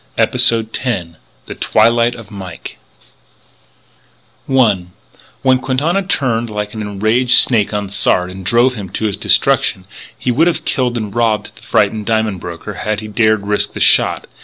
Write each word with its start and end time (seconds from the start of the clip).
EPISODE 0.17 0.73
TEN 0.73 1.15
THE 1.45 1.53
TWILIGHT 1.53 2.15
OF 2.15 2.31
MIKE 2.31 2.79
I 4.49 4.85
When 5.43 5.59
Quintana 5.59 6.01
turned 6.01 6.49
like 6.49 6.73
an 6.73 6.81
enraged 6.81 7.35
snake 7.37 7.71
on 7.71 7.87
Sard 7.87 8.31
and 8.31 8.43
drove 8.43 8.73
him 8.73 8.89
to 8.93 9.05
his 9.05 9.15
destruction, 9.15 9.85
he 10.17 10.31
would 10.31 10.47
have 10.47 10.65
killed 10.65 10.97
and 10.97 11.13
robbed 11.15 11.55
the 11.55 11.61
frightened 11.61 12.07
diamond 12.07 12.39
broker 12.39 12.73
had 12.73 12.99
he 13.01 13.07
dared 13.07 13.45
risk 13.45 13.73
the 13.73 13.79
shot. 13.79 14.25